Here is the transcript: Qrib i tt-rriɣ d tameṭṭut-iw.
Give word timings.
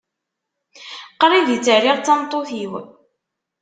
Qrib 1.19 1.47
i 1.55 1.57
tt-rriɣ 1.59 1.97
d 1.97 2.03
tameṭṭut-iw. 2.05 2.73